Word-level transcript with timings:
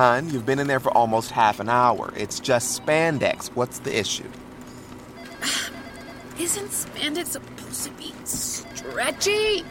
Hun, 0.00 0.30
you've 0.30 0.46
been 0.46 0.58
in 0.58 0.66
there 0.66 0.80
for 0.80 0.90
almost 0.92 1.30
half 1.30 1.60
an 1.60 1.68
hour. 1.68 2.10
It's 2.16 2.40
just 2.40 2.80
spandex. 2.80 3.48
What's 3.48 3.80
the 3.80 3.94
issue? 3.94 4.30
Isn't 6.40 6.70
spandex 6.70 7.26
supposed 7.26 7.84
to 7.84 7.90
be 7.90 8.14
stretchy? 8.24 9.62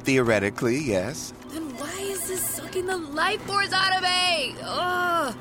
Theoretically, 0.00 0.78
yes. 0.78 1.32
Then 1.50 1.62
why 1.76 1.96
is 2.00 2.26
this 2.26 2.40
sucking 2.40 2.86
the 2.86 2.96
life 2.96 3.40
force 3.42 3.72
out 3.72 3.94
of 3.94 4.02
me? 4.02 4.56
Ugh. 4.64 5.36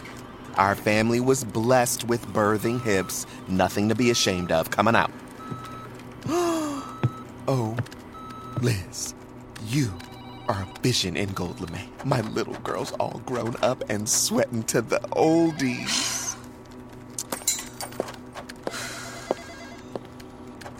Our 0.55 0.75
family 0.75 1.19
was 1.19 1.43
blessed 1.43 2.03
with 2.03 2.23
birthing 2.27 2.79
hips. 2.83 3.25
Nothing 3.47 3.89
to 3.89 3.95
be 3.95 4.11
ashamed 4.11 4.51
of. 4.51 4.69
Coming 4.69 4.95
out. 4.95 5.09
oh, 6.27 7.75
Liz, 8.61 9.15
you 9.65 9.91
are 10.51 10.63
a 10.63 10.79
vision 10.81 11.15
in 11.15 11.31
gold 11.31 11.61
lame. 11.71 11.87
My 12.03 12.19
little 12.21 12.55
girl's 12.55 12.91
all 12.93 13.21
grown 13.25 13.55
up 13.61 13.83
and 13.89 14.07
sweating 14.07 14.63
to 14.63 14.81
the 14.81 14.99
oldies. 15.11 16.35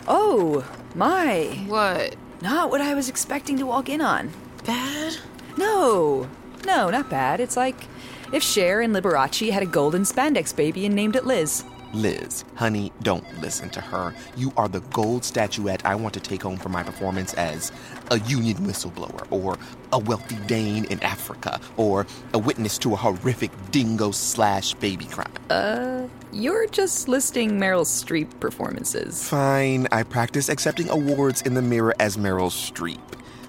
Oh, 0.10 0.66
my. 0.94 1.64
What? 1.68 2.18
Not 2.42 2.70
what 2.70 2.82
I 2.82 2.94
was 2.94 3.08
expecting 3.08 3.58
to 3.60 3.66
walk 3.66 3.88
in 3.88 4.02
on. 4.02 4.32
Bad? 4.66 5.16
No, 5.58 6.28
no, 6.66 6.90
not 6.90 7.10
bad. 7.10 7.40
It's 7.40 7.56
like 7.56 7.88
if 8.34 8.44
Cher 8.44 8.82
and 8.82 8.94
Liberace 8.94 9.52
had 9.52 9.64
a 9.64 9.68
golden 9.68 10.02
spandex 10.02 10.54
baby 10.54 10.86
and 10.86 10.94
named 10.94 11.16
it 11.16 11.26
Liz. 11.26 11.64
Liz, 11.94 12.46
honey, 12.56 12.92
don't 13.02 13.26
listen 13.42 13.70
to 13.72 13.82
her. 13.82 14.14
You 14.38 14.54
are 14.56 14.68
the 14.68 14.80
gold 14.80 15.26
statuette 15.26 15.86
I 15.86 15.96
want 15.96 16.14
to 16.14 16.20
take 16.20 16.44
home 16.44 16.58
for 16.58 16.70
my 16.70 16.84
performance 16.84 17.34
as 17.34 17.72
a 18.10 18.20
union 18.22 18.58
whistleblower, 18.58 19.28
or 19.30 19.58
a 19.92 20.00
wealthy 20.00 20.36
Dane 20.48 20.86
in 20.86 21.02
Africa, 21.04 21.60
or 21.78 22.08
a 22.34 22.40
witness 22.40 22.78
to 22.80 22.94
a 22.94 22.96
horrific 22.96 23.52
dingo 23.72 24.12
slash 24.12 24.74
baby 24.76 25.06
crime. 25.06 25.32
Uh, 25.50 26.08
you're 26.32 26.68
just 26.68 27.08
listing 27.08 27.60
Meryl 27.60 27.86
Streep 27.86 28.40
performances. 28.40 29.28
Fine, 29.28 29.88
I 29.92 30.04
practice 30.04 30.48
accepting 30.48 30.90
awards 30.90 31.42
in 31.42 31.56
the 31.56 31.62
mirror 31.62 31.94
as 32.00 32.16
Meryl 32.16 32.50
Streep. 32.50 33.00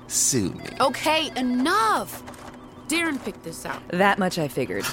Sue 0.09 0.51
me. 0.51 0.67
Okay, 0.81 1.31
enough. 1.37 2.23
Darren 2.89 3.23
picked 3.25 3.45
this 3.45 3.65
out. 3.65 3.81
That 3.89 4.19
much 4.19 4.39
I 4.39 4.49
figured. 4.49 4.85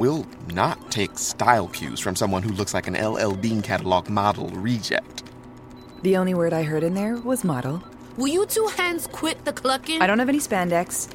We'll 0.00 0.26
not 0.54 0.90
take 0.90 1.18
style 1.18 1.68
cues 1.68 2.00
from 2.00 2.16
someone 2.16 2.42
who 2.42 2.54
looks 2.54 2.72
like 2.72 2.86
an 2.86 2.94
LL 2.94 3.32
Bean 3.32 3.60
catalog 3.60 4.08
model 4.08 4.48
reject. 4.48 5.24
The 6.00 6.16
only 6.16 6.32
word 6.32 6.54
I 6.54 6.62
heard 6.62 6.82
in 6.82 6.94
there 6.94 7.16
was 7.16 7.44
model. 7.44 7.84
Will 8.16 8.28
you 8.28 8.46
two 8.46 8.66
hands 8.78 9.06
quit 9.06 9.44
the 9.44 9.52
clucking? 9.52 10.00
I 10.00 10.06
don't 10.06 10.18
have 10.18 10.30
any 10.30 10.38
spandex, 10.38 11.06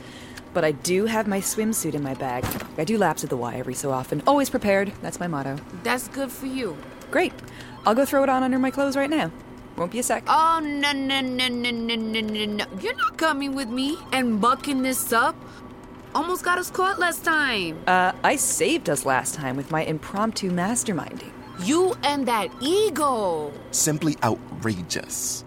but 0.54 0.64
I 0.64 0.74
do 0.74 1.06
have 1.08 1.26
my 1.26 1.40
swimsuit 1.40 1.96
in 1.96 2.04
my 2.04 2.14
bag. 2.14 2.46
I 2.78 2.84
do 2.84 3.00
laps 3.00 3.24
at 3.24 3.32
the 3.32 3.38
Y 3.38 3.56
every 3.56 3.74
so 3.74 3.90
often. 3.90 4.22
Always 4.28 4.52
prepared. 4.52 4.94
That's 5.02 5.20
my 5.20 5.26
motto. 5.26 5.58
That's 5.82 6.08
good 6.10 6.32
for 6.32 6.46
you. 6.46 6.78
Great. 7.10 7.34
I'll 7.88 7.96
go 7.96 8.06
throw 8.06 8.22
it 8.22 8.30
on 8.30 8.44
under 8.44 8.60
my 8.60 8.70
clothes 8.70 8.96
right 8.96 9.10
now. 9.10 9.32
Won't 9.78 9.94
be 9.94 10.00
a 10.00 10.04
sec. 10.04 10.26
Oh, 10.28 10.60
no, 10.64 10.92
no, 10.92 11.22
no, 11.22 11.48
no, 11.48 11.72
no, 11.72 11.96
no, 11.96 12.22
no, 12.22 12.46
no. 12.46 12.66
You're 12.80 12.96
not 12.96 13.18
coming 13.18 13.56
with 13.56 13.68
me 13.68 13.98
and 14.14 14.40
bucking 14.40 14.84
this 14.84 15.12
up. 15.12 15.36
Almost 16.16 16.46
got 16.46 16.58
us 16.58 16.72
caught 16.72 16.98
last 16.98 17.26
time. 17.26 17.78
Uh, 17.88 18.14
I 18.24 18.38
saved 18.38 18.90
us 18.90 19.06
last 19.06 19.36
time 19.36 19.58
with 19.58 19.70
my 19.70 19.84
impromptu 19.84 20.50
masterminding. 20.50 21.34
You 21.60 21.94
and 22.04 22.26
that 22.26 22.48
ego. 22.62 23.52
Simply 23.72 24.16
outrageous. 24.24 25.44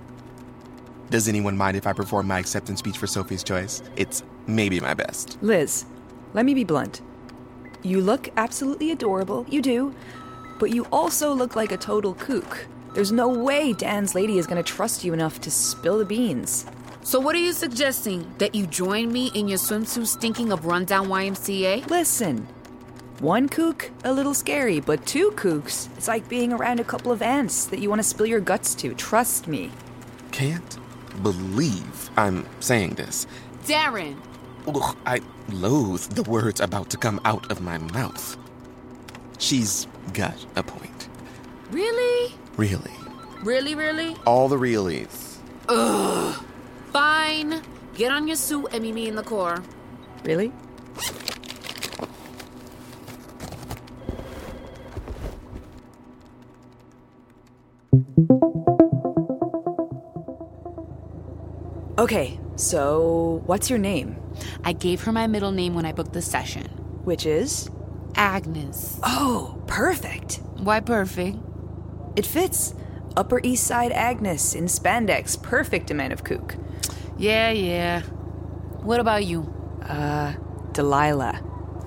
Does 1.08 1.26
anyone 1.26 1.56
mind 1.56 1.78
if 1.78 1.86
I 1.86 1.94
perform 1.94 2.26
my 2.26 2.38
acceptance 2.38 2.80
speech 2.80 2.98
for 2.98 3.06
Sophie's 3.06 3.42
Choice? 3.42 3.82
It's 3.96 4.22
maybe 4.46 4.78
my 4.78 4.92
best. 4.92 5.38
Liz, 5.40 5.86
let 6.34 6.44
me 6.44 6.52
be 6.52 6.64
blunt. 6.64 7.00
You 7.82 8.02
look 8.02 8.28
absolutely 8.36 8.90
adorable, 8.90 9.46
you 9.48 9.62
do, 9.62 9.94
but 10.58 10.68
you 10.68 10.84
also 10.92 11.32
look 11.32 11.56
like 11.56 11.72
a 11.72 11.78
total 11.78 12.12
kook. 12.12 12.66
There's 12.92 13.12
no 13.12 13.26
way 13.28 13.72
Dan's 13.72 14.14
lady 14.14 14.36
is 14.36 14.46
gonna 14.46 14.62
trust 14.62 15.02
you 15.02 15.14
enough 15.14 15.40
to 15.40 15.50
spill 15.50 15.96
the 15.96 16.04
beans. 16.04 16.66
So, 17.02 17.18
what 17.20 17.34
are 17.34 17.38
you 17.40 17.52
suggesting? 17.52 18.30
That 18.38 18.54
you 18.54 18.66
join 18.66 19.10
me 19.12 19.30
in 19.34 19.48
your 19.48 19.58
swimsuit 19.58 20.06
stinking 20.06 20.52
of 20.52 20.66
rundown 20.66 21.08
YMCA? 21.08 21.88
Listen, 21.88 22.46
one 23.20 23.48
kook, 23.48 23.90
a 24.04 24.12
little 24.12 24.34
scary, 24.34 24.80
but 24.80 25.06
two 25.06 25.30
kooks, 25.32 25.88
it's 25.96 26.08
like 26.08 26.28
being 26.28 26.52
around 26.52 26.80
a 26.80 26.84
couple 26.84 27.10
of 27.10 27.22
ants 27.22 27.64
that 27.66 27.78
you 27.80 27.88
want 27.88 28.00
to 28.00 28.02
spill 28.06 28.26
your 28.26 28.40
guts 28.40 28.74
to. 28.76 28.94
Trust 28.94 29.48
me. 29.48 29.70
Can't 30.32 30.78
believe 31.22 32.10
I'm 32.16 32.46
saying 32.60 32.94
this. 32.94 33.26
Darren, 33.64 34.16
Ugh, 34.66 34.96
I 35.06 35.20
loathe 35.50 36.02
the 36.10 36.22
words 36.24 36.60
about 36.60 36.90
to 36.90 36.98
come 36.98 37.20
out 37.24 37.50
of 37.50 37.62
my 37.62 37.78
mouth. 37.78 38.36
She's 39.38 39.86
got 40.12 40.44
a 40.56 40.62
point. 40.62 41.08
really? 41.70 42.34
Really. 42.56 42.90
Really, 43.42 43.74
really? 43.76 44.16
All 44.26 44.48
the 44.48 44.58
realies. 44.58 45.38
Ugh. 45.68 46.44
Fine. 46.92 47.62
Get 47.94 48.12
on 48.12 48.26
your 48.26 48.36
suit 48.36 48.68
and 48.72 48.82
meet 48.82 48.94
me 48.94 49.08
in 49.08 49.16
the 49.16 49.22
core. 49.22 49.62
Really? 50.24 50.52
Okay, 61.98 62.38
so 62.54 63.42
what's 63.46 63.68
your 63.68 63.78
name? 63.78 64.16
I 64.62 64.72
gave 64.72 65.02
her 65.02 65.12
my 65.12 65.26
middle 65.26 65.50
name 65.50 65.74
when 65.74 65.84
I 65.84 65.90
booked 65.92 66.12
the 66.12 66.22
session 66.22 66.66
Which 67.04 67.26
is? 67.26 67.68
Agnes. 68.14 68.98
Oh, 69.02 69.60
perfect. 69.66 70.40
Why 70.56 70.80
perfect? 70.80 71.36
It 72.16 72.24
fits. 72.26 72.74
Upper 73.18 73.40
East 73.42 73.66
Side 73.66 73.90
Agnes 73.90 74.54
in 74.54 74.66
spandex, 74.66 75.42
perfect 75.42 75.90
amount 75.90 76.12
of 76.12 76.22
kook. 76.22 76.54
Yeah, 77.16 77.50
yeah. 77.50 78.02
What 78.82 79.00
about 79.00 79.26
you? 79.26 79.52
Uh, 79.82 80.34
Delilah. 80.70 81.42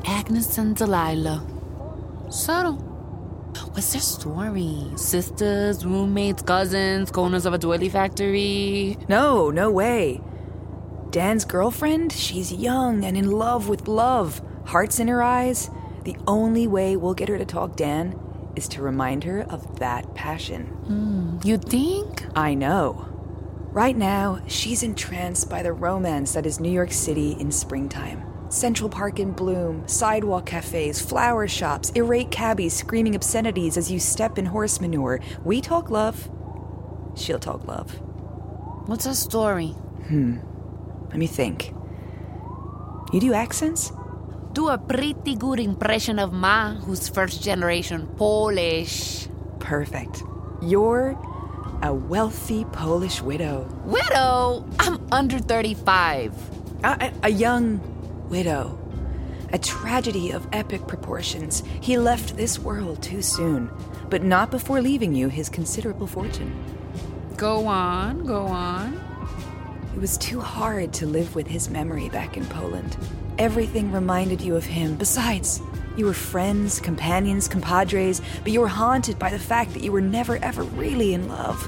Agnes 0.06 0.58
and 0.58 0.76
Delilah. 0.76 1.48
Subtle. 2.30 2.74
What's 3.72 3.94
their 3.94 4.02
story? 4.02 4.92
Sisters, 4.98 5.86
roommates, 5.86 6.42
cousins, 6.42 7.10
owners 7.16 7.46
of 7.46 7.54
a 7.54 7.58
doily 7.58 7.88
factory? 7.88 8.98
No, 9.08 9.52
no 9.52 9.72
way. 9.72 10.20
Dan's 11.12 11.46
girlfriend, 11.46 12.12
she's 12.12 12.52
young 12.52 13.06
and 13.06 13.16
in 13.16 13.32
love 13.32 13.70
with 13.70 13.88
love. 13.88 14.42
Hearts 14.66 15.00
in 15.00 15.08
her 15.08 15.24
eyes. 15.24 15.70
The 16.04 16.18
only 16.28 16.68
way 16.68 16.98
we'll 16.98 17.14
get 17.14 17.30
her 17.30 17.38
to 17.38 17.46
talk 17.46 17.78
Dan 17.78 18.20
is 18.56 18.68
to 18.70 18.82
remind 18.82 19.24
her 19.24 19.42
of 19.44 19.80
that 19.80 20.14
passion. 20.16 21.40
You 21.44 21.58
think? 21.58 22.26
I 22.36 22.54
know. 22.54 23.08
Right 23.72 23.96
now, 23.96 24.42
she's 24.48 24.84
entranced 24.84 25.50
by 25.50 25.64
the 25.64 25.72
romance 25.72 26.34
that 26.34 26.46
is 26.46 26.60
New 26.60 26.72
York 26.72 26.92
City 26.92 27.38
in 27.40 27.52
springtime. 27.52 28.24
Central 28.50 28.90
Park 28.90 29.18
in 29.20 29.32
bloom, 29.32 29.88
sidewalk 29.88 30.46
cafes, 30.46 31.00
flower 31.02 31.48
shops, 31.48 31.90
irate 31.96 32.32
cabbies 32.32 32.74
screaming 32.74 33.16
obscenities 33.16 33.78
as 33.78 33.90
you 33.90 33.98
step 33.98 34.38
in 34.38 34.46
horse 34.46 34.82
manure. 34.82 35.22
We 35.46 35.62
talk 35.62 35.90
love. 35.90 36.30
She'll 37.16 37.40
talk 37.40 37.66
love. 37.66 37.92
What's 38.88 39.06
her 39.06 39.14
story? 39.14 39.70
Hmm. 40.08 40.40
Let 41.08 41.18
me 41.18 41.28
think. 41.28 41.74
You 43.14 43.22
do 43.22 43.34
accents? 43.34 43.94
Do 44.54 44.68
a 44.68 44.78
pretty 44.78 45.36
good 45.36 45.60
impression 45.60 46.20
of 46.20 46.34
Ma, 46.34 46.74
who's 46.76 47.08
first 47.08 47.42
generation 47.42 48.08
Polish. 48.18 49.28
Perfect. 49.60 50.24
You're 50.62 51.18
a 51.82 51.94
wealthy 51.94 52.66
Polish 52.66 53.22
widow. 53.22 53.64
Widow? 53.86 54.66
I'm 54.80 55.00
under 55.12 55.40
35. 55.40 56.34
A, 56.84 56.88
a- 57.00 57.14
a 57.24 57.30
young 57.30 57.80
widow. 58.30 58.78
A 59.54 59.58
tragedy 59.58 60.32
of 60.32 60.48
epic 60.52 60.86
proportions. 60.88 61.64
He 61.82 61.98
left 61.98 62.36
this 62.38 62.60
world 62.60 63.02
too 63.02 63.22
soon, 63.22 63.70
but 64.10 64.24
not 64.24 64.52
before 64.52 64.82
leaving 64.82 65.16
you 65.16 65.30
his 65.30 65.50
considerable 65.50 66.08
fortune. 66.08 66.54
Go 67.38 67.66
on, 67.68 68.26
go 68.26 68.46
on. 68.46 69.00
It 69.96 70.00
was 70.00 70.18
too 70.18 70.40
hard 70.40 70.94
to 70.94 71.06
live 71.06 71.36
with 71.36 71.48
his 71.48 71.70
memory 71.70 72.08
back 72.10 72.38
in 72.38 72.46
Poland. 72.46 72.96
Everything 73.42 73.92
reminded 73.92 74.40
you 74.40 74.56
of 74.56 74.66
him. 74.66 74.94
Besides, 74.98 75.64
you 75.98 76.06
were 76.06 76.14
friends, 76.14 76.80
companions, 76.80 77.48
compadres, 77.48 78.22
but 78.44 78.52
you 78.52 78.60
were 78.60 78.68
haunted 78.68 79.18
by 79.18 79.32
the 79.32 79.40
fact 79.40 79.74
that 79.74 79.82
you 79.82 79.92
were 79.92 80.00
never 80.00 80.38
ever 80.44 80.62
really 80.62 81.16
in 81.16 81.28
love. 81.28 81.68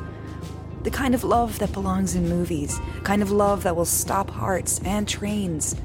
The 0.83 0.91
kind 0.91 1.15
of 1.15 1.23
love 1.23 1.57
that 1.57 1.73
belongs 1.73 2.13
in 2.13 2.29
movies, 2.29 2.79
kind 3.03 3.23
of 3.23 3.31
love 3.31 3.63
that 3.63 3.75
will 3.75 3.85
stop 3.85 4.29
hearts 4.29 4.81
and 4.85 5.07
trains. 5.07 5.75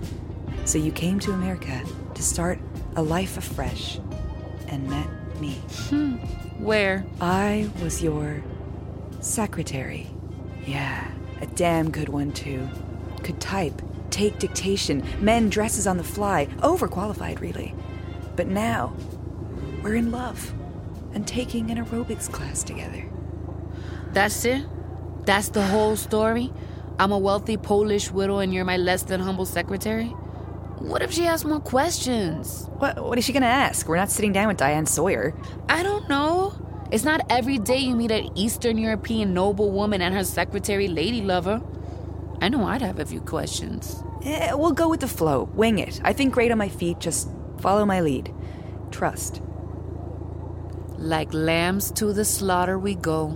So 0.67 0.77
you 0.77 0.93
came 0.93 1.19
to 1.21 1.33
America 1.33 1.83
to 2.15 2.23
start 2.23 2.59
a 2.95 3.03
life 3.03 3.39
afresh 3.39 3.99
and 4.67 4.91
met 4.91 5.09
me. 5.41 5.55
Hmm. 5.89 6.17
Where? 6.63 7.07
I 7.19 7.71
was 7.83 8.03
your 8.03 8.43
secretary. 9.21 10.07
Yeah, 10.67 11.11
a 11.41 11.47
damn 11.47 11.91
good 11.91 12.11
one, 12.11 12.33
too. 12.33 12.69
Could 13.23 13.41
type 13.41 13.81
take 14.11 14.39
dictation, 14.39 15.05
men 15.21 15.49
dresses 15.49 15.87
on 15.87 15.97
the 15.97 16.05
fly, 16.05 16.47
overqualified 16.59 17.41
really. 17.41 17.75
But 18.37 18.47
now, 18.47 18.95
we're 19.83 19.97
in 19.97 20.11
love 20.11 20.55
and 21.15 21.27
taking 21.27 21.71
an 21.71 21.85
aerobics 21.85 22.31
class 22.31 22.63
together. 22.63 23.09
That's 24.13 24.45
it? 24.45 24.65
That's 25.25 25.49
the 25.49 25.63
whole 25.63 25.97
story? 25.97 26.53
I'm 26.99 27.13
a 27.13 27.19
wealthy 27.19 27.57
Polish 27.57 28.11
widow 28.11 28.39
and 28.39 28.53
you're 28.53 28.65
my 28.65 28.77
less 28.77 29.03
than 29.03 29.21
humble 29.21 29.47
secretary? 29.47 30.15
What 30.79 31.03
if 31.03 31.13
she 31.13 31.27
asks 31.27 31.45
more 31.45 31.61
questions? 31.61 32.69
What, 32.79 33.03
what 33.03 33.19
is 33.19 33.25
she 33.25 33.33
gonna 33.33 33.47
ask? 33.47 33.89
We're 33.89 33.97
not 33.97 34.11
sitting 34.11 34.33
down 34.33 34.49
with 34.49 34.57
Diane 34.57 34.87
Sawyer. 34.87 35.35
I 35.69 35.83
don't 35.83 36.09
know. 36.09 36.55
It's 36.91 37.05
not 37.05 37.21
every 37.29 37.59
day 37.59 37.79
you 37.79 37.95
meet 37.95 38.11
an 38.11 38.31
Eastern 38.37 38.79
European 38.79 39.35
noblewoman 39.35 40.01
and 40.01 40.15
her 40.15 40.25
secretary 40.25 40.89
lady 40.89 41.21
lover. 41.21 41.61
I 42.41 42.49
know 42.49 42.65
I'd 42.65 42.83
have 42.83 43.01
a 43.01 43.05
few 43.05 43.21
questions. 43.21 44.03
Eh, 44.25 44.53
we'll 44.53 44.73
go 44.73 44.89
with 44.89 45.01
the 45.01 45.09
flow. 45.09 45.45
Wing 45.55 45.79
it. 45.79 46.01
I 46.05 46.13
think 46.13 46.33
great 46.33 46.53
on 46.53 46.59
my 46.59 46.69
feet. 46.69 47.01
Just 47.01 47.29
follow 47.59 47.85
my 47.85 48.01
lead. 48.01 48.33
Trust. 48.91 49.43
Like 50.97 51.33
lambs 51.33 51.91
to 51.93 52.13
the 52.13 52.25
slaughter 52.25 52.79
we 52.79 52.95
go. 52.95 53.35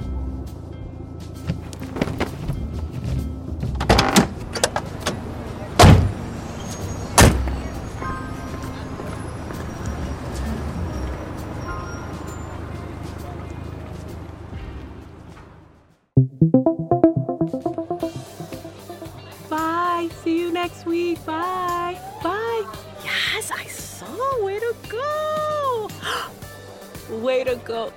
Next 20.83 20.87
week. 20.87 21.25
Bye. 21.25 21.99
Bye. 22.23 22.65
Yes, 23.05 23.51
I 23.51 23.65
saw. 23.67 24.45
Way 24.45 24.59
to 24.59 24.75
go. 24.89 25.89
Way 27.23 27.45
to 27.45 27.57
go. 27.65 27.93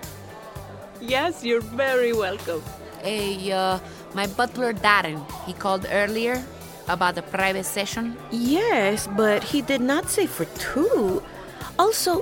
Yes, 1.02 1.44
you're 1.44 1.62
very 1.62 2.14
welcome. 2.14 2.62
Hey, 3.02 3.52
uh, 3.52 3.80
my 4.14 4.28
butler 4.28 4.74
Darren, 4.74 5.22
he 5.46 5.54
called 5.54 5.86
earlier 5.92 6.44
about 6.88 7.16
the 7.16 7.22
private 7.22 7.66
session. 7.66 8.16
Yes, 8.32 9.08
but 9.16 9.44
he 9.44 9.62
did 9.62 9.82
not 9.82 10.10
say 10.10 10.26
for 10.28 10.46
two. 10.58 11.22
Also, 11.78 12.22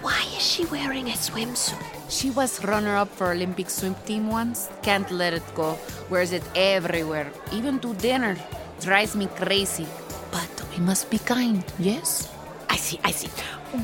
why 0.00 0.20
is 0.36 0.42
she 0.42 0.64
wearing 0.66 1.08
a 1.08 1.16
swimsuit? 1.16 1.80
She 2.08 2.30
was 2.30 2.64
runner 2.64 2.96
up 2.96 3.08
for 3.08 3.32
Olympic 3.32 3.68
swim 3.68 3.94
team 4.06 4.28
once. 4.28 4.68
Can't 4.82 5.10
let 5.10 5.32
it 5.32 5.42
go. 5.54 5.78
Wears 6.08 6.32
it 6.32 6.44
everywhere, 6.54 7.30
even 7.52 7.78
to 7.80 7.94
dinner. 7.94 8.36
Drives 8.80 9.16
me 9.16 9.26
crazy. 9.36 9.86
But 10.30 10.50
we 10.70 10.84
must 10.84 11.10
be 11.10 11.18
kind, 11.18 11.64
yes? 11.78 12.32
I 12.68 12.76
see, 12.76 13.00
I 13.04 13.10
see. 13.10 13.30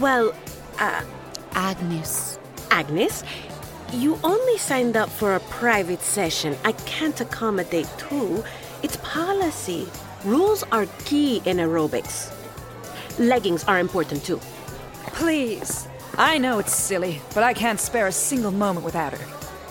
Well, 0.01 0.35
uh, 0.79 1.03
Agnes. 1.55 2.39
Agnes, 2.71 3.25
you 3.93 4.19
only 4.25 4.59
signed 4.59 4.97
up 4.97 5.09
for 5.09 5.35
a 5.35 5.41
private 5.41 6.01
session. 6.01 6.57
I 6.65 6.73
can't 6.73 7.21
accommodate 7.21 7.89
two. 7.99 8.43
It's 8.83 8.97
policy. 8.99 9.87
Rules 10.25 10.63
are 10.73 10.87
key 11.05 11.43
in 11.45 11.59
aerobics. 11.59 12.33
Leggings 13.19 13.65
are 13.65 13.79
important 13.79 14.25
too. 14.25 14.41
Please. 15.09 15.89
I 16.17 16.39
know 16.39 16.59
it's 16.59 16.75
silly, 16.75 17.21
but 17.35 17.43
I 17.43 17.55
can't 17.55 17.81
spare 17.81 18.07
a 18.07 18.13
single 18.13 18.51
moment 18.51 18.85
without 18.85 19.13
her. 19.13 19.27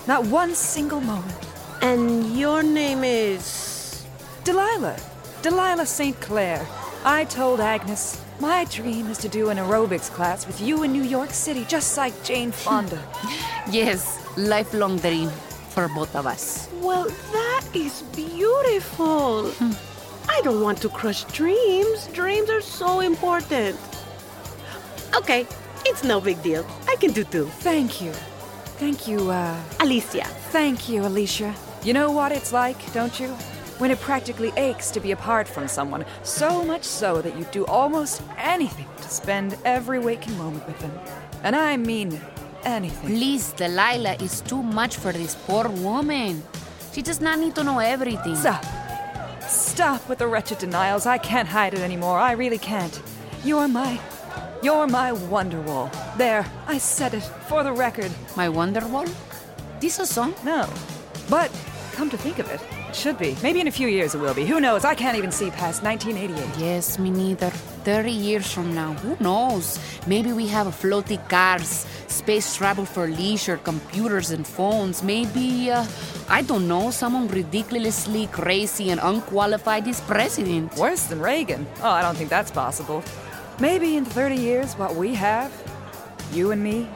Not 0.06 0.26
one 0.26 0.54
single 0.54 1.00
moment. 1.00 1.38
And 1.80 2.36
your 2.36 2.62
name 2.62 3.04
is. 3.04 4.04
Delilah. 4.44 4.96
Delilah 5.42 5.86
St. 5.86 6.18
Clair. 6.20 6.66
I 7.04 7.24
told 7.24 7.60
Agnes, 7.60 8.20
my 8.38 8.64
dream 8.66 9.08
is 9.08 9.18
to 9.18 9.28
do 9.28 9.50
an 9.50 9.56
aerobics 9.58 10.08
class 10.10 10.46
with 10.46 10.60
you 10.60 10.84
in 10.84 10.92
New 10.92 11.02
York 11.02 11.30
City, 11.30 11.64
just 11.68 11.96
like 11.96 12.14
Jane 12.22 12.52
Fonda. 12.62 13.02
Yes, 13.70 14.18
lifelong 14.36 14.98
dream 14.98 15.28
for 15.70 15.88
both 15.88 16.14
of 16.14 16.26
us. 16.26 16.68
Well, 16.80 17.08
that 17.32 17.64
is 17.74 18.02
beautiful. 18.14 19.50
I 20.28 20.40
don't 20.44 20.60
want 20.60 20.80
to 20.82 20.88
crush 20.88 21.24
dreams. 21.24 22.06
Dreams 22.12 22.48
are 22.50 22.60
so 22.60 23.00
important. 23.00 23.76
Okay, 25.16 25.46
it's 25.84 26.04
no 26.04 26.20
big 26.20 26.40
deal. 26.42 26.64
I 26.88 26.94
can 26.96 27.12
do 27.12 27.24
two. 27.24 27.46
Thank 27.60 28.00
you. 28.00 28.12
Thank 28.78 29.06
you, 29.08 29.30
uh, 29.30 29.56
Alicia. 29.80 30.24
thank 30.50 30.88
you, 30.88 31.04
Alicia. 31.06 31.54
You 31.84 31.92
know 31.94 32.10
what 32.12 32.30
it's 32.32 32.52
like, 32.52 32.78
don't 32.92 33.18
you? 33.18 33.34
When 33.82 33.90
it 33.90 33.98
practically 33.98 34.52
aches 34.56 34.92
to 34.92 35.00
be 35.00 35.10
apart 35.10 35.48
from 35.48 35.66
someone, 35.66 36.04
so 36.22 36.64
much 36.64 36.84
so 36.84 37.20
that 37.20 37.36
you'd 37.36 37.50
do 37.50 37.66
almost 37.66 38.22
anything 38.38 38.86
to 38.98 39.08
spend 39.08 39.58
every 39.64 39.98
waking 39.98 40.38
moment 40.38 40.64
with 40.68 40.78
them. 40.78 40.92
And 41.42 41.56
I 41.56 41.76
mean 41.76 42.20
anything. 42.62 43.08
Please, 43.08 43.52
Delilah 43.54 44.22
is 44.22 44.40
too 44.42 44.62
much 44.62 44.98
for 44.98 45.10
this 45.10 45.34
poor 45.34 45.68
woman. 45.68 46.44
She 46.92 47.02
does 47.02 47.20
not 47.20 47.40
need 47.40 47.56
to 47.56 47.64
know 47.64 47.80
everything. 47.80 48.36
Stop. 48.36 48.64
Stop 49.48 50.08
with 50.08 50.18
the 50.20 50.28
wretched 50.28 50.58
denials. 50.58 51.04
I 51.04 51.18
can't 51.18 51.48
hide 51.48 51.74
it 51.74 51.80
anymore. 51.80 52.20
I 52.20 52.34
really 52.34 52.58
can't. 52.58 53.02
You're 53.42 53.66
my. 53.66 54.00
You're 54.62 54.86
my 54.86 55.10
Wonderwall. 55.10 55.90
There, 56.16 56.46
I 56.68 56.78
said 56.78 57.14
it 57.14 57.24
for 57.48 57.64
the 57.64 57.72
record. 57.72 58.12
My 58.36 58.46
Wonderwall? 58.46 59.12
This 59.80 59.98
a 59.98 60.06
song? 60.06 60.36
No. 60.44 60.70
But, 61.28 61.50
come 61.94 62.10
to 62.10 62.16
think 62.16 62.38
of 62.38 62.48
it, 62.48 62.60
it 62.60 62.81
should 62.94 63.18
be. 63.18 63.36
Maybe 63.42 63.60
in 63.60 63.68
a 63.68 63.70
few 63.70 63.88
years 63.88 64.14
it 64.14 64.20
will 64.20 64.34
be. 64.34 64.44
Who 64.44 64.60
knows? 64.60 64.84
I 64.84 64.94
can't 64.94 65.16
even 65.16 65.32
see 65.32 65.50
past 65.50 65.82
1988. 65.82 66.58
Yes, 66.58 66.98
me 66.98 67.10
neither. 67.10 67.50
30 67.50 68.10
years 68.10 68.52
from 68.52 68.74
now, 68.74 68.92
who 68.94 69.16
knows? 69.18 69.78
Maybe 70.06 70.32
we 70.32 70.46
have 70.48 70.66
floaty 70.68 71.18
cars, 71.28 71.86
space 72.06 72.54
travel 72.54 72.84
for 72.84 73.08
leisure, 73.08 73.56
computers 73.56 74.30
and 74.30 74.46
phones. 74.46 75.02
Maybe, 75.02 75.70
uh, 75.70 75.84
I 76.28 76.42
don't 76.42 76.68
know, 76.68 76.90
someone 76.90 77.28
ridiculously 77.28 78.28
crazy 78.28 78.90
and 78.90 79.00
unqualified 79.02 79.88
is 79.88 80.00
president. 80.02 80.76
Worse 80.76 81.04
than 81.04 81.20
Reagan. 81.20 81.66
Oh, 81.82 81.90
I 81.90 82.02
don't 82.02 82.16
think 82.16 82.30
that's 82.30 82.50
possible. 82.50 83.02
Maybe 83.58 83.96
in 83.96 84.04
30 84.04 84.36
years, 84.36 84.74
what 84.74 84.94
we 84.94 85.14
have, 85.14 85.52
you 86.32 86.52
and 86.52 86.62
me, 86.62 86.88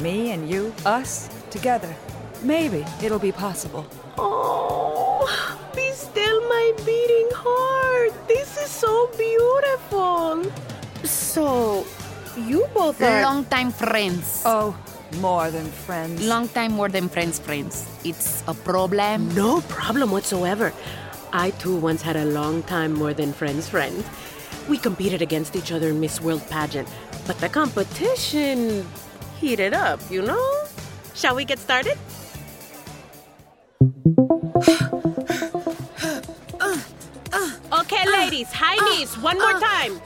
me 0.00 0.30
and 0.32 0.48
you, 0.48 0.72
us, 0.84 1.28
together, 1.50 1.94
maybe 2.42 2.84
it'll 3.02 3.18
be 3.18 3.32
possible. 3.32 3.86
Oh, 4.18 5.24
be 5.74 5.90
still 5.92 6.40
my 6.48 6.72
beating 6.84 7.28
heart. 7.32 8.12
This 8.28 8.56
is 8.56 8.70
so 8.70 9.10
beautiful. 9.16 10.44
So, 11.04 11.86
you 12.36 12.66
both 12.74 13.00
are. 13.02 13.22
Long 13.22 13.44
time 13.46 13.70
friends. 13.70 14.42
Oh, 14.44 14.76
more 15.20 15.50
than 15.50 15.66
friends. 15.66 16.26
Long 16.26 16.48
time 16.48 16.72
more 16.72 16.88
than 16.88 17.08
friends, 17.08 17.38
friends. 17.38 17.86
It's 18.04 18.42
a 18.48 18.54
problem. 18.54 19.34
No 19.34 19.60
problem 19.68 20.10
whatsoever. 20.10 20.72
I 21.32 21.50
too 21.50 21.76
once 21.76 22.02
had 22.02 22.16
a 22.16 22.24
long 22.24 22.62
time 22.64 22.92
more 22.92 23.12
than 23.12 23.32
friends 23.32 23.68
friend. 23.68 24.04
We 24.68 24.78
competed 24.78 25.22
against 25.22 25.54
each 25.54 25.70
other 25.70 25.90
in 25.90 26.00
Miss 26.00 26.20
World 26.20 26.42
pageant, 26.50 26.88
but 27.26 27.38
the 27.38 27.48
competition 27.48 28.86
heated 29.38 29.74
up, 29.74 30.00
you 30.10 30.22
know? 30.22 30.64
Shall 31.14 31.36
we 31.36 31.44
get 31.44 31.58
started? 31.58 31.96
Okay, 37.72 38.08
ladies, 38.10 38.48
high 38.52 38.76
knees, 38.88 39.16
one 39.18 39.38
more 39.38 39.58
time. 39.60 40.00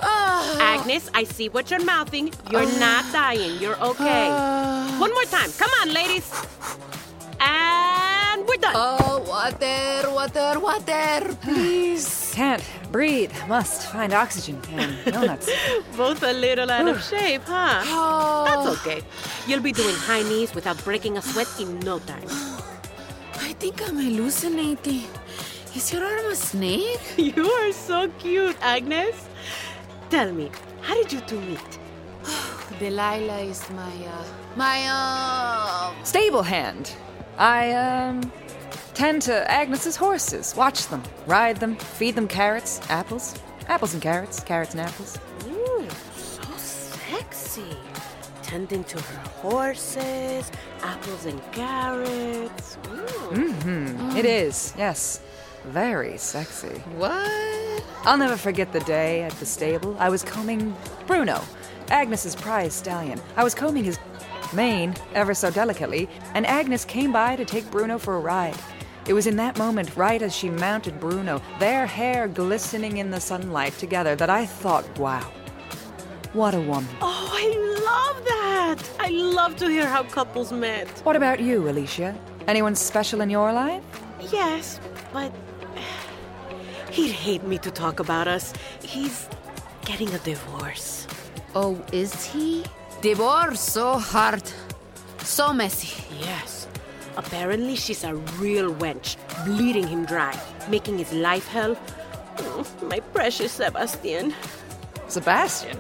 Agnes, 0.58 1.08
I 1.14 1.24
see 1.24 1.48
what 1.48 1.70
you're 1.70 1.84
mouthing. 1.84 2.32
You're 2.50 2.66
not 2.78 3.04
dying. 3.12 3.60
You're 3.60 3.80
okay. 3.80 4.28
One 4.98 5.12
more 5.12 5.24
time. 5.24 5.50
Come 5.52 5.70
on, 5.80 5.92
ladies. 5.92 6.26
And 7.40 8.46
we're 8.46 8.56
done. 8.56 8.74
Oh, 8.74 9.24
water, 9.26 10.10
water, 10.10 10.60
water, 10.60 11.36
please. 11.40 12.32
Can't 12.34 12.62
breathe. 12.92 13.32
Must 13.48 13.86
find 13.90 14.12
oxygen. 14.12 14.60
And 14.72 15.12
donuts. 15.12 15.48
Both 15.96 16.22
a 16.22 16.32
little 16.32 16.70
out 16.70 16.88
of 16.88 17.02
shape, 17.02 17.42
huh? 17.46 17.82
Oh, 17.86 18.44
That's 18.64 18.80
okay. 18.80 19.02
You'll 19.46 19.62
be 19.62 19.72
doing 19.72 19.94
high 19.94 20.22
knees 20.22 20.54
without 20.54 20.82
breaking 20.84 21.16
a 21.16 21.22
sweat 21.22 21.48
in 21.60 21.78
no 21.80 21.98
time. 22.00 22.28
I 23.60 23.62
think 23.64 23.86
I'm 23.86 23.96
hallucinating. 23.98 25.04
Is 25.76 25.92
your 25.92 26.02
arm 26.02 26.32
a 26.32 26.34
snake? 26.34 26.98
You 27.18 27.44
are 27.44 27.72
so 27.72 28.08
cute, 28.18 28.56
Agnes. 28.62 29.28
Tell 30.08 30.32
me, 30.32 30.50
how 30.80 30.94
did 30.94 31.12
you 31.12 31.20
two 31.20 31.42
meet? 31.42 31.78
Delilah 32.78 33.40
is 33.40 33.68
my, 33.68 33.92
uh, 34.06 34.24
my, 34.56 34.86
uh, 34.88 35.92
Stable 36.04 36.42
hand. 36.42 36.96
I, 37.36 37.72
um, 37.72 38.32
tend 38.94 39.20
to 39.28 39.50
Agnes's 39.50 39.94
horses. 39.94 40.56
Watch 40.56 40.86
them, 40.86 41.02
ride 41.26 41.58
them, 41.58 41.76
feed 41.76 42.14
them 42.14 42.28
carrots, 42.28 42.80
apples. 42.88 43.34
Apples 43.68 43.92
and 43.92 44.02
carrots, 44.02 44.40
carrots 44.40 44.72
and 44.72 44.80
apples. 44.80 45.18
Ooh, 45.46 45.86
so 46.16 46.48
sexy. 46.56 47.76
Tending 48.50 48.82
to 48.82 49.00
her 49.00 49.28
horses, 49.28 50.50
apples 50.82 51.24
and 51.24 51.40
carrots. 51.52 52.78
Ooh. 52.88 52.96
Mm-hmm. 53.30 54.10
Mm. 54.10 54.16
It 54.16 54.24
is, 54.24 54.74
yes. 54.76 55.20
Very 55.66 56.18
sexy. 56.18 56.78
what? 56.96 57.84
I'll 58.04 58.18
never 58.18 58.36
forget 58.36 58.72
the 58.72 58.80
day 58.80 59.22
at 59.22 59.30
the 59.34 59.46
stable. 59.46 59.94
I 60.00 60.08
was 60.08 60.24
combing 60.24 60.74
Bruno, 61.06 61.40
Agnes's 61.90 62.34
prize 62.34 62.74
stallion. 62.74 63.20
I 63.36 63.44
was 63.44 63.54
combing 63.54 63.84
his 63.84 64.00
mane 64.52 64.96
ever 65.14 65.32
so 65.32 65.52
delicately, 65.52 66.08
and 66.34 66.44
Agnes 66.44 66.84
came 66.84 67.12
by 67.12 67.36
to 67.36 67.44
take 67.44 67.70
Bruno 67.70 67.98
for 67.98 68.16
a 68.16 68.20
ride. 68.20 68.56
It 69.06 69.12
was 69.12 69.28
in 69.28 69.36
that 69.36 69.58
moment, 69.58 69.96
right 69.96 70.20
as 70.20 70.34
she 70.34 70.50
mounted 70.50 70.98
Bruno, 70.98 71.40
their 71.60 71.86
hair 71.86 72.26
glistening 72.26 72.96
in 72.96 73.10
the 73.10 73.20
sunlight 73.20 73.78
together, 73.78 74.16
that 74.16 74.28
I 74.28 74.44
thought, 74.44 74.98
wow, 74.98 75.30
what 76.32 76.54
a 76.54 76.60
woman. 76.60 76.88
Oh, 77.00 77.30
I 77.32 77.46
love 77.90 78.24
that! 78.24 78.90
I 79.00 79.08
love 79.10 79.56
to 79.56 79.68
hear 79.68 79.86
how 79.86 80.04
couples 80.04 80.52
met. 80.52 80.88
What 81.04 81.16
about 81.16 81.40
you, 81.40 81.68
Alicia? 81.68 82.16
Anyone 82.46 82.74
special 82.74 83.20
in 83.20 83.30
your 83.30 83.52
life? 83.52 83.82
Yes, 84.32 84.80
but 85.12 85.32
he'd 86.90 87.12
hate 87.12 87.42
me 87.44 87.58
to 87.58 87.70
talk 87.70 88.00
about 88.00 88.28
us. 88.28 88.52
He's 88.82 89.28
getting 89.84 90.12
a 90.14 90.18
divorce. 90.18 91.06
Oh, 91.54 91.82
is 91.92 92.24
he? 92.26 92.64
Divorce 93.00 93.60
so 93.60 93.98
hard. 93.98 94.42
So 95.18 95.52
messy. 95.52 96.04
Yes. 96.20 96.68
Apparently, 97.16 97.76
she's 97.76 98.04
a 98.04 98.14
real 98.38 98.72
wench, 98.74 99.16
bleeding 99.44 99.86
him 99.86 100.04
dry, 100.04 100.38
making 100.68 100.98
his 100.98 101.12
life 101.12 101.48
hell. 101.48 101.76
Oh, 102.38 102.66
my 102.82 103.00
precious 103.00 103.52
Sebastian. 103.52 104.34
Sebastian? 105.08 105.76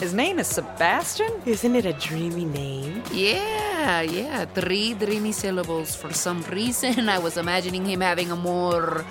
His 0.00 0.14
name 0.14 0.38
is 0.38 0.48
Sebastian? 0.48 1.28
Isn't 1.44 1.76
it 1.76 1.84
a 1.84 1.92
dreamy 1.92 2.46
name? 2.46 3.02
Yeah, 3.12 4.00
yeah. 4.00 4.46
Three 4.46 4.94
dreamy 4.94 5.32
syllables. 5.32 5.94
For 5.94 6.10
some 6.14 6.40
reason, 6.44 7.10
I 7.10 7.18
was 7.18 7.36
imagining 7.36 7.84
him 7.84 8.00
having 8.00 8.30
a 8.30 8.36
more. 8.36 9.04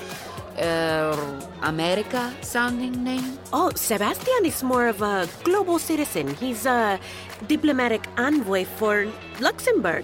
Uh, 0.60 1.15
America 1.63 2.34
sounding 2.41 3.01
name. 3.01 3.39
Oh, 3.53 3.72
Sebastian 3.75 4.43
is 4.43 4.62
more 4.62 4.88
of 4.88 5.01
a 5.01 5.25
global 5.46 5.79
citizen. 5.79 6.36
He's 6.36 6.65
a 6.65 7.00
diplomatic 7.48 8.03
envoy 8.17 8.65
for 8.65 9.08
Luxembourg, 9.39 10.03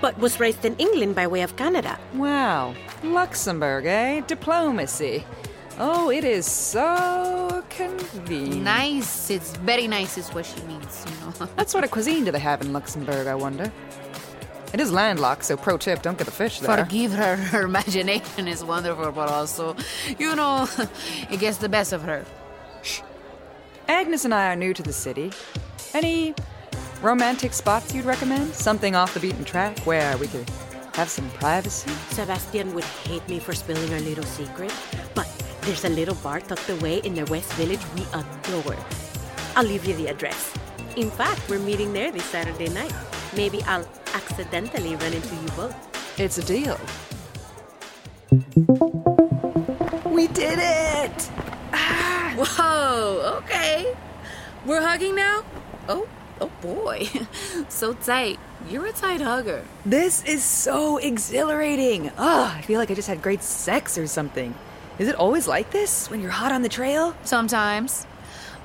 but 0.00 0.18
was 0.18 0.40
raised 0.40 0.64
in 0.64 0.74
England 0.82 1.14
by 1.14 1.28
way 1.28 1.42
of 1.42 1.54
Canada. 1.54 2.00
Wow. 2.14 2.74
Luxembourg, 3.04 3.86
eh? 3.86 4.22
Diplomacy. 4.26 5.22
Oh, 5.78 6.10
it 6.10 6.24
is 6.24 6.46
so 6.46 7.64
convenient. 7.70 8.62
Nice. 8.62 9.30
It's 9.30 9.56
very 9.56 9.86
nice, 9.88 10.18
is 10.18 10.28
what 10.30 10.46
she 10.46 10.60
means, 10.62 11.04
you 11.06 11.12
know. 11.20 11.46
What 11.54 11.70
sort 11.70 11.84
of 11.84 11.90
cuisine 11.90 12.24
do 12.24 12.30
they 12.30 12.38
have 12.38 12.60
in 12.60 12.72
Luxembourg, 12.72 13.26
I 13.26 13.34
wonder? 13.34 13.72
It 14.72 14.80
is 14.80 14.90
landlocked, 14.90 15.44
so 15.44 15.56
pro 15.56 15.76
tip, 15.76 16.02
don't 16.02 16.16
get 16.16 16.24
the 16.24 16.30
fish 16.32 16.60
there. 16.60 16.84
Forgive 16.84 17.12
her. 17.12 17.36
Her 17.52 17.62
imagination 17.62 18.48
is 18.48 18.64
wonderful, 18.64 19.12
but 19.12 19.28
also, 19.28 19.76
you 20.18 20.34
know, 20.34 20.68
it 21.30 21.40
gets 21.40 21.58
the 21.58 21.68
best 21.68 21.92
of 21.92 22.02
her. 22.02 22.24
Shh. 22.82 23.00
Agnes 23.88 24.24
and 24.24 24.32
I 24.32 24.52
are 24.52 24.56
new 24.56 24.72
to 24.72 24.82
the 24.82 24.92
city. 24.92 25.32
Any 25.92 26.34
romantic 27.02 27.52
spots 27.52 27.94
you'd 27.94 28.04
recommend? 28.06 28.54
Something 28.54 28.94
off 28.94 29.12
the 29.12 29.20
beaten 29.20 29.44
track 29.44 29.78
where 29.80 30.16
we 30.16 30.26
could 30.28 30.48
have 30.94 31.08
some 31.08 31.28
privacy? 31.32 31.90
Sebastian 32.10 32.74
would 32.74 32.84
hate 32.84 33.26
me 33.28 33.38
for 33.38 33.54
spilling 33.54 33.92
our 33.92 34.00
little 34.00 34.24
secret, 34.24 34.72
but 35.14 35.26
there's 35.62 35.84
a 35.84 35.88
little 35.88 36.14
bar 36.16 36.40
tucked 36.40 36.68
away 36.68 36.98
in 36.98 37.14
the 37.14 37.24
West 37.26 37.52
Village 37.54 37.80
we 37.94 38.02
adore. 38.12 38.76
I'll 39.54 39.64
leave 39.64 39.84
you 39.84 39.94
the 39.94 40.08
address. 40.08 40.52
In 40.96 41.10
fact, 41.10 41.40
we're 41.48 41.58
meeting 41.58 41.92
there 41.92 42.10
this 42.10 42.24
Saturday 42.24 42.68
night. 42.68 42.92
Maybe 43.34 43.62
I'll 43.62 43.86
accidentally 44.14 44.96
run 44.96 45.12
into 45.12 45.34
you 45.36 45.48
both. 45.56 45.74
It's 46.18 46.38
a 46.38 46.44
deal. 46.44 46.78
We 50.10 50.26
did 50.28 50.58
it! 50.60 51.22
Whoa, 52.36 53.40
okay. 53.42 53.94
We're 54.66 54.80
hugging 54.82 55.14
now? 55.14 55.44
Oh, 55.88 56.08
oh 56.40 56.50
boy. 56.60 57.08
so 57.68 57.92
tight. 57.94 58.38
You're 58.68 58.86
a 58.86 58.92
tight 58.92 59.20
hugger. 59.20 59.64
This 59.86 60.24
is 60.24 60.42
so 60.42 60.96
exhilarating. 60.98 62.10
Ah, 62.18 62.56
I 62.56 62.62
feel 62.62 62.78
like 62.78 62.90
I 62.90 62.94
just 62.94 63.08
had 63.08 63.22
great 63.22 63.42
sex 63.42 63.96
or 63.96 64.06
something. 64.06 64.54
Is 64.98 65.08
it 65.08 65.14
always 65.14 65.48
like 65.48 65.70
this 65.70 66.10
when 66.10 66.20
you're 66.20 66.30
hot 66.30 66.52
on 66.52 66.62
the 66.62 66.68
trail? 66.68 67.16
Sometimes. 67.24 68.06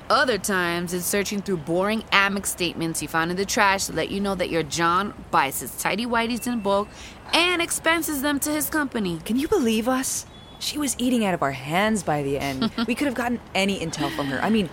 Other 0.09 0.37
times, 0.37 0.93
it's 0.93 1.05
searching 1.05 1.41
through 1.41 1.57
boring 1.57 2.01
Amex 2.13 2.45
statements 2.45 3.01
you 3.01 3.09
found 3.09 3.29
in 3.29 3.35
the 3.35 3.45
trash 3.45 3.87
to 3.87 3.93
let 3.93 4.09
you 4.09 4.21
know 4.21 4.35
that 4.35 4.49
your 4.49 4.63
John 4.63 5.13
buys 5.31 5.59
his 5.59 5.75
tidy 5.77 6.05
whities 6.05 6.47
in 6.47 6.61
bulk 6.61 6.87
and 7.33 7.61
expenses 7.61 8.21
them 8.21 8.39
to 8.41 8.51
his 8.51 8.69
company. 8.69 9.19
Can 9.25 9.37
you 9.37 9.49
believe 9.49 9.89
us? 9.89 10.25
She 10.59 10.77
was 10.77 10.95
eating 10.97 11.25
out 11.25 11.33
of 11.33 11.41
our 11.41 11.51
hands 11.51 12.03
by 12.03 12.23
the 12.23 12.39
end. 12.39 12.71
we 12.87 12.95
could 12.95 13.07
have 13.07 13.15
gotten 13.15 13.39
any 13.53 13.79
intel 13.79 14.09
from 14.15 14.27
her. 14.27 14.39
I 14.41 14.49
mean, 14.49 14.69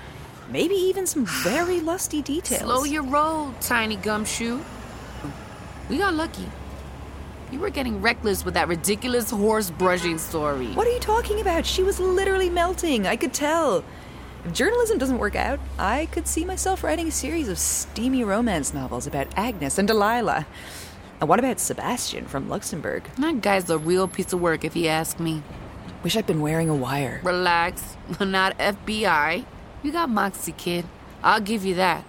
maybe 0.50 0.75
even 0.75 1.06
some 1.06 1.26
very 1.26 1.80
lusty 1.80 2.23
details. 2.23 2.62
Slow 2.62 2.84
your 2.84 3.02
roll, 3.02 3.54
tiny 3.61 3.96
gumshoe. 3.96 4.61
We 5.88 5.99
got 5.99 6.14
lucky. 6.14 6.46
You 7.54 7.61
were 7.61 7.70
getting 7.70 8.02
reckless 8.02 8.44
with 8.44 8.54
that 8.54 8.66
ridiculous 8.66 9.30
horse 9.30 9.70
brushing 9.70 10.18
story. 10.18 10.73
What 10.73 10.88
are 10.88 10.90
you 10.90 10.99
talking 10.99 11.40
about? 11.40 11.64
She 11.64 11.84
was 11.84 12.00
literally 12.00 12.50
melting. 12.50 13.06
I 13.06 13.14
could 13.14 13.32
tell. 13.32 13.84
If 14.44 14.52
journalism 14.52 14.99
doesn't 14.99 15.18
work 15.18 15.37
out, 15.37 15.61
I 15.78 16.06
could 16.06 16.26
see 16.26 16.44
myself 16.44 16.82
writing 16.82 17.06
a 17.06 17.12
series 17.12 17.49
of 17.49 17.56
steamy 17.56 18.25
romance 18.25 18.75
novels 18.75 19.06
about 19.06 19.28
Agnes 19.37 19.78
and 19.78 19.87
Delilah. 19.87 20.49
And 21.20 21.28
what 21.28 21.38
about 21.38 21.61
Sebastian 21.61 22.26
from 22.26 22.49
Luxembourg? 22.49 23.04
That 23.18 23.40
guy's 23.40 23.70
a 23.70 23.78
real 23.78 24.08
piece 24.08 24.32
of 24.32 24.40
work, 24.40 24.64
if 24.64 24.75
you 24.75 24.88
ask 24.88 25.20
me. 25.20 25.44
Wish 26.02 26.16
I'd 26.16 26.26
been 26.26 26.40
wearing 26.40 26.68
a 26.68 26.75
wire. 26.75 27.20
Relax. 27.23 27.96
Not 28.20 28.58
FBI. 28.58 29.44
You 29.84 29.92
got 29.92 30.11
Moxie, 30.11 30.50
kid. 30.50 30.87
I'll 31.23 31.40
give 31.40 31.64
you 31.64 31.76
that. 31.76 32.04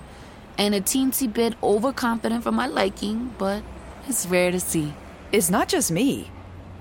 And 0.57 0.73
a 0.73 0.81
teensy 0.81 1.31
bit 1.31 1.53
overconfident 1.61 2.41
for 2.43 2.51
my 2.51 2.65
liking, 2.65 3.35
but 3.37 3.61
it's 4.07 4.25
rare 4.25 4.49
to 4.49 4.59
see. 4.59 4.95
It's 5.31 5.49
not 5.49 5.67
just 5.67 5.91
me. 5.91 6.29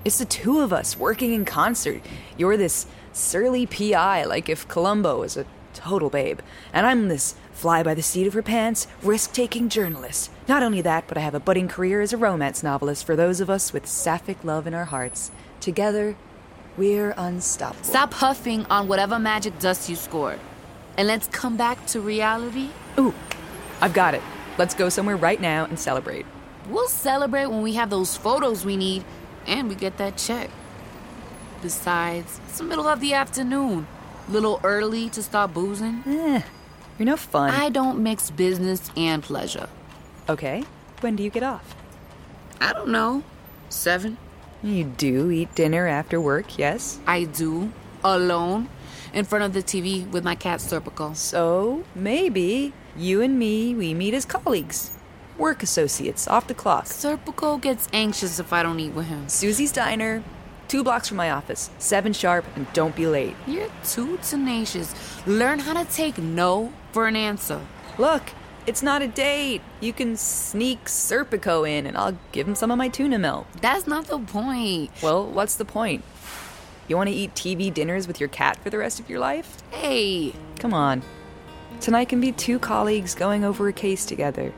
It's 0.03 0.19
the 0.19 0.25
two 0.25 0.61
of 0.61 0.71
us 0.71 0.97
working 0.97 1.33
in 1.33 1.45
concert. 1.45 2.01
You're 2.37 2.57
this 2.57 2.85
surly 3.11 3.65
PI, 3.65 4.25
like 4.25 4.49
if 4.49 4.67
Columbo 4.67 5.21
was 5.21 5.35
a 5.35 5.45
total 5.73 6.09
babe. 6.09 6.39
And 6.71 6.85
I'm 6.85 7.07
this 7.07 7.35
fly 7.51 7.81
by 7.83 7.93
the 7.93 8.03
seat 8.03 8.27
of 8.27 8.33
her 8.33 8.43
pants, 8.43 8.87
risk 9.01 9.33
taking 9.33 9.67
journalist. 9.67 10.29
Not 10.47 10.61
only 10.61 10.81
that, 10.81 11.07
but 11.07 11.17
I 11.17 11.21
have 11.21 11.35
a 11.35 11.39
budding 11.39 11.67
career 11.67 12.01
as 12.01 12.13
a 12.13 12.17
romance 12.17 12.61
novelist 12.61 13.05
for 13.05 13.15
those 13.15 13.41
of 13.41 13.49
us 13.49 13.73
with 13.73 13.87
sapphic 13.87 14.43
love 14.43 14.67
in 14.67 14.73
our 14.73 14.85
hearts. 14.85 15.31
Together, 15.59 16.15
we're 16.77 17.13
unstoppable. 17.17 17.83
Stop 17.83 18.13
huffing 18.13 18.65
on 18.65 18.87
whatever 18.87 19.17
magic 19.17 19.57
dust 19.59 19.89
you 19.89 19.95
scored. 19.95 20.39
And 20.97 21.07
let's 21.07 21.27
come 21.27 21.57
back 21.57 21.85
to 21.87 21.99
reality. 21.99 22.69
Ooh, 22.99 23.13
I've 23.81 23.93
got 23.93 24.13
it. 24.13 24.21
Let's 24.57 24.75
go 24.75 24.89
somewhere 24.89 25.17
right 25.17 25.41
now 25.41 25.65
and 25.65 25.79
celebrate. 25.79 26.25
We'll 26.69 26.87
celebrate 26.87 27.47
when 27.47 27.61
we 27.61 27.73
have 27.73 27.89
those 27.89 28.17
photos 28.17 28.65
we 28.65 28.77
need 28.77 29.03
and 29.47 29.69
we 29.69 29.75
get 29.75 29.97
that 29.97 30.17
check. 30.17 30.49
Besides, 31.61 32.39
it's 32.47 32.57
the 32.57 32.63
middle 32.63 32.87
of 32.87 32.99
the 32.99 33.13
afternoon. 33.13 33.87
Little 34.27 34.59
early 34.63 35.09
to 35.09 35.21
stop 35.21 35.53
boozing. 35.53 36.03
Eh, 36.05 36.41
you're 36.97 37.05
no 37.05 37.17
fun. 37.17 37.51
I 37.51 37.69
don't 37.69 38.01
mix 38.01 38.31
business 38.31 38.89
and 38.97 39.21
pleasure. 39.21 39.69
Okay, 40.27 40.63
when 41.01 41.15
do 41.15 41.23
you 41.23 41.29
get 41.29 41.43
off? 41.43 41.75
I 42.59 42.73
don't 42.73 42.89
know. 42.89 43.23
Seven? 43.69 44.17
You 44.63 44.85
do 44.85 45.29
eat 45.29 45.53
dinner 45.53 45.87
after 45.87 46.19
work, 46.19 46.57
yes? 46.57 46.99
I 47.05 47.25
do. 47.25 47.71
Alone. 48.03 48.69
In 49.13 49.25
front 49.25 49.45
of 49.45 49.53
the 49.53 49.61
TV 49.61 50.09
with 50.09 50.23
my 50.23 50.35
cat 50.35 50.59
Serpico. 50.59 51.15
So, 51.15 51.83
maybe 51.93 52.73
you 52.97 53.21
and 53.21 53.37
me, 53.37 53.75
we 53.75 53.93
meet 53.93 54.13
as 54.13 54.25
colleagues. 54.25 54.94
Work 55.37 55.63
associates, 55.63 56.27
off 56.27 56.47
the 56.47 56.53
clock. 56.53 56.85
Serpico 56.85 57.59
gets 57.59 57.89
anxious 57.91 58.39
if 58.39 58.53
I 58.53 58.63
don't 58.63 58.79
eat 58.79 58.93
with 58.93 59.07
him. 59.07 59.27
Susie's 59.27 59.71
Diner, 59.71 60.23
two 60.69 60.83
blocks 60.83 61.09
from 61.09 61.17
my 61.17 61.29
office, 61.31 61.69
seven 61.77 62.13
sharp, 62.13 62.45
and 62.55 62.71
don't 62.73 62.95
be 62.95 63.05
late. 63.05 63.35
You're 63.45 63.69
too 63.83 64.17
tenacious. 64.23 64.93
Learn 65.27 65.59
how 65.59 65.73
to 65.73 65.91
take 65.91 66.17
no 66.17 66.71
for 66.93 67.07
an 67.07 67.17
answer. 67.17 67.59
Look, 67.97 68.23
it's 68.65 68.81
not 68.81 69.01
a 69.01 69.07
date. 69.07 69.61
You 69.81 69.91
can 69.91 70.15
sneak 70.15 70.85
Serpico 70.85 71.69
in, 71.69 71.85
and 71.85 71.97
I'll 71.97 72.17
give 72.31 72.47
him 72.47 72.55
some 72.55 72.71
of 72.71 72.77
my 72.77 72.87
tuna 72.87 73.19
melt. 73.19 73.45
That's 73.59 73.87
not 73.87 74.05
the 74.07 74.19
point. 74.19 74.91
Well, 75.03 75.27
what's 75.27 75.55
the 75.55 75.65
point? 75.65 76.03
You 76.87 76.95
want 76.95 77.09
to 77.09 77.15
eat 77.15 77.33
TV 77.35 77.73
dinners 77.73 78.07
with 78.07 78.19
your 78.19 78.29
cat 78.29 78.57
for 78.63 78.69
the 78.69 78.77
rest 78.77 78.99
of 78.99 79.09
your 79.09 79.19
life? 79.19 79.57
Hey, 79.71 80.33
Come 80.59 80.73
on. 80.73 81.01
Tonight 81.81 82.09
can 82.09 82.21
be 82.21 82.31
two 82.31 82.57
colleagues 82.57 83.13
going 83.13 83.43
over 83.43 83.67
a 83.67 83.73
case 83.73 84.05
together. 84.05 84.53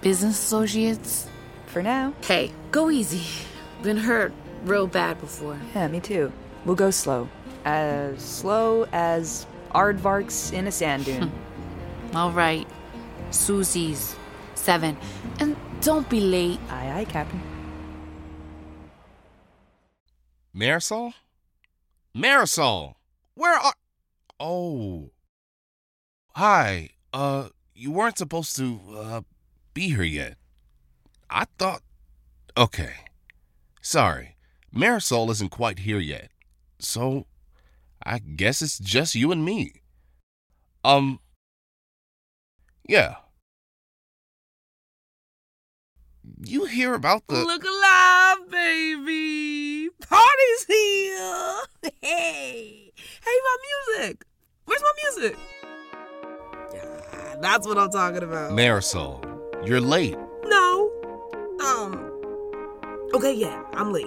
Business 0.00 0.38
associates. 0.38 1.28
For 1.66 1.82
now. 1.82 2.14
Hey, 2.22 2.50
go 2.72 2.90
easy. 2.90 3.22
Been 3.82 3.96
hurt 3.96 4.32
real 4.64 4.88
bad 4.88 5.20
before. 5.20 5.56
Yeah, 5.74 5.86
me 5.86 6.00
too. 6.00 6.32
We'll 6.64 6.74
go 6.74 6.90
slow. 6.90 7.28
As 7.64 8.20
slow 8.20 8.86
as 8.92 9.46
aardvarks 9.72 10.52
in 10.52 10.66
a 10.66 10.72
sand 10.72 11.04
dune. 11.04 11.30
All 12.14 12.32
right. 12.32 12.66
Susie's. 13.30 14.16
Seven. 14.54 14.96
And 15.38 15.56
don't 15.80 16.08
be 16.10 16.20
late. 16.20 16.58
aye, 16.70 17.00
aye, 17.00 17.04
Captain. 17.04 17.40
Marisol? 20.54 21.14
Marisol! 22.16 22.94
Where 23.34 23.54
are. 23.56 23.74
Oh. 24.40 25.10
Hi. 26.34 26.90
Uh, 27.12 27.48
you 27.74 27.92
weren't 27.92 28.18
supposed 28.18 28.56
to, 28.56 28.80
uh, 28.94 29.20
be 29.74 29.90
here 29.90 30.02
yet. 30.02 30.36
I 31.28 31.46
thought. 31.58 31.82
Okay. 32.56 32.92
Sorry. 33.80 34.36
Marisol 34.74 35.30
isn't 35.30 35.50
quite 35.50 35.80
here 35.80 35.98
yet. 35.98 36.30
So, 36.78 37.26
I 38.04 38.18
guess 38.18 38.62
it's 38.62 38.78
just 38.78 39.14
you 39.14 39.32
and 39.32 39.44
me. 39.44 39.82
Um. 40.84 41.20
Yeah. 42.88 43.16
You 46.42 46.64
hear 46.64 46.94
about 46.94 47.26
the. 47.28 47.44
Look 47.44 47.64
alive, 47.64 48.50
baby! 48.50 49.88
Party's 50.00 50.64
here! 50.66 51.56
Hey! 52.02 52.92
Hey, 52.94 53.38
my 53.44 53.56
music! 53.96 54.24
Where's 54.64 54.82
my 54.82 54.92
music? 55.02 55.38
That's 57.40 57.66
what 57.66 57.78
I'm 57.78 57.90
talking 57.90 58.22
about. 58.22 58.52
Marisol, 58.52 59.22
you're 59.64 59.80
late. 59.80 60.16
No. 60.46 60.90
Um. 61.64 62.10
Okay, 63.14 63.34
yeah, 63.34 63.62
I'm 63.74 63.92
late. 63.92 64.06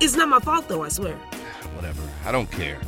It's 0.00 0.16
not 0.16 0.28
my 0.28 0.40
fault, 0.40 0.68
though, 0.68 0.82
I 0.82 0.88
swear. 0.88 1.14
Whatever. 1.74 2.02
I 2.24 2.32
don't 2.32 2.50
care. 2.50 2.80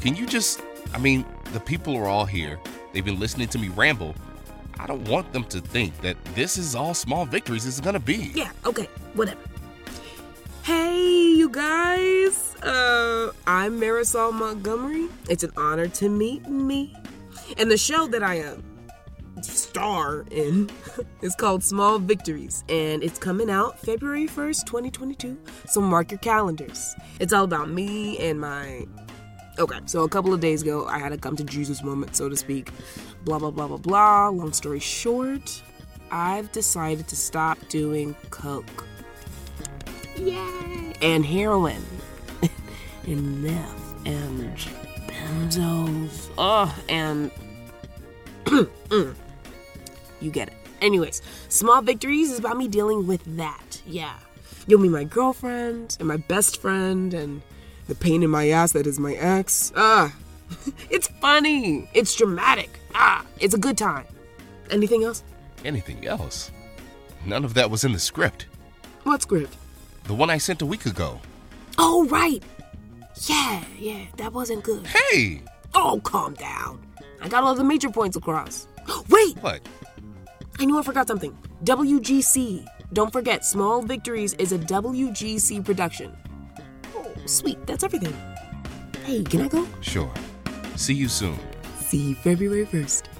Can 0.00 0.14
you 0.16 0.26
just. 0.26 0.62
I 0.94 0.98
mean, 0.98 1.24
the 1.52 1.60
people 1.60 1.96
are 1.96 2.06
all 2.06 2.24
here. 2.24 2.58
They've 2.92 3.04
been 3.04 3.18
listening 3.18 3.48
to 3.48 3.58
me 3.58 3.68
ramble. 3.68 4.14
I 4.78 4.86
don't 4.86 5.06
want 5.08 5.32
them 5.32 5.44
to 5.44 5.60
think 5.60 5.98
that 6.02 6.16
this 6.34 6.56
is 6.56 6.74
all 6.74 6.94
small 6.94 7.26
victories 7.26 7.66
is 7.66 7.80
gonna 7.80 8.00
be. 8.00 8.30
Yeah, 8.34 8.50
okay, 8.64 8.88
whatever. 9.14 9.40
Hey, 10.62 11.00
you 11.36 11.48
guys. 11.48 12.56
Uh, 12.62 13.32
I'm 13.46 13.80
Marisol 13.80 14.32
Montgomery. 14.32 15.08
It's 15.28 15.44
an 15.44 15.52
honor 15.56 15.88
to 15.88 16.08
meet 16.08 16.48
me. 16.48 16.94
And 17.58 17.70
the 17.70 17.76
show 17.76 18.06
that 18.08 18.22
I 18.22 18.40
uh, 18.40 18.56
star 19.42 20.24
in 20.30 20.70
is 21.22 21.34
called 21.34 21.62
Small 21.62 21.98
Victories, 21.98 22.64
and 22.68 23.02
it's 23.02 23.18
coming 23.18 23.50
out 23.50 23.78
February 23.80 24.26
1st, 24.26 24.66
2022. 24.66 25.38
So 25.66 25.80
mark 25.80 26.10
your 26.10 26.18
calendars. 26.18 26.94
It's 27.20 27.32
all 27.32 27.44
about 27.44 27.70
me 27.70 28.18
and 28.18 28.40
my. 28.40 28.86
Okay, 29.58 29.78
so 29.86 30.04
a 30.04 30.08
couple 30.08 30.34
of 30.34 30.40
days 30.40 30.62
ago, 30.62 30.86
I 30.86 30.98
had 30.98 31.12
a 31.12 31.18
come 31.18 31.36
to 31.36 31.44
Jesus 31.44 31.82
moment, 31.82 32.14
so 32.14 32.28
to 32.28 32.36
speak. 32.36 32.70
Blah, 33.24 33.38
blah, 33.38 33.50
blah, 33.50 33.68
blah, 33.68 33.78
blah. 33.78 34.28
Long 34.28 34.52
story 34.52 34.80
short, 34.80 35.62
I've 36.10 36.52
decided 36.52 37.08
to 37.08 37.16
stop 37.16 37.58
doing 37.68 38.14
coke. 38.30 38.86
Yay! 40.16 40.94
And 41.00 41.24
heroin. 41.24 41.82
and 43.06 43.42
meth. 43.42 44.06
And 44.06 44.56
benzos. 45.08 46.30
Oh, 46.38 46.74
and. 46.88 47.30
You 50.80 50.80
get 50.80 50.82
it. 50.82 50.86
Anyways, 50.86 51.22
Small 51.48 51.82
Victories 51.82 52.30
is 52.30 52.38
about 52.38 52.56
me 52.56 52.68
dealing 52.68 53.06
with 53.06 53.22
that. 53.36 53.82
Yeah. 53.86 54.14
You'll 54.66 54.80
meet 54.80 54.90
my 54.90 55.04
girlfriend 55.04 55.96
and 55.98 56.08
my 56.08 56.16
best 56.16 56.60
friend 56.60 57.14
and 57.14 57.42
the 57.88 57.94
pain 57.94 58.22
in 58.22 58.30
my 58.30 58.48
ass 58.50 58.72
that 58.72 58.86
is 58.86 58.98
my 58.98 59.14
ex. 59.14 59.72
Ah. 59.76 60.14
it's 60.90 61.08
funny. 61.20 61.88
It's 61.94 62.14
dramatic. 62.14 62.70
Ah. 62.94 63.24
It's 63.38 63.54
a 63.54 63.58
good 63.58 63.78
time. 63.78 64.06
Anything 64.70 65.04
else? 65.04 65.22
Anything 65.64 66.06
else? 66.06 66.50
None 67.24 67.44
of 67.44 67.54
that 67.54 67.70
was 67.70 67.84
in 67.84 67.92
the 67.92 67.98
script. 67.98 68.46
What 69.04 69.22
script? 69.22 69.56
The 70.04 70.14
one 70.14 70.30
I 70.30 70.38
sent 70.38 70.62
a 70.62 70.66
week 70.66 70.86
ago. 70.86 71.20
Oh, 71.78 72.06
right. 72.06 72.42
Yeah, 73.26 73.64
yeah, 73.78 74.06
that 74.16 74.32
wasn't 74.32 74.62
good. 74.64 74.86
Hey! 74.86 75.42
Oh, 75.74 76.00
calm 76.04 76.34
down. 76.34 76.80
I 77.22 77.28
got 77.28 77.44
all 77.44 77.54
the 77.54 77.64
major 77.64 77.90
points 77.90 78.16
across. 78.16 78.66
Wait, 79.08 79.36
What? 79.38 79.60
I 80.58 80.64
knew 80.64 80.78
I 80.78 80.82
forgot 80.82 81.06
something. 81.06 81.36
WGC. 81.64 82.66
Don't 82.92 83.12
forget, 83.12 83.44
Small 83.44 83.82
Victories 83.82 84.32
is 84.34 84.52
a 84.52 84.58
WGC 84.58 85.64
production. 85.64 86.16
Oh, 86.94 87.12
sweet, 87.26 87.66
that's 87.66 87.84
everything. 87.84 88.14
Hey, 89.04 89.22
can 89.22 89.42
I 89.42 89.48
go? 89.48 89.66
Sure. 89.80 90.12
See 90.76 90.94
you 90.94 91.08
soon. 91.08 91.38
See 91.80 91.98
you 92.10 92.14
February 92.14 92.66
1st. 92.66 93.15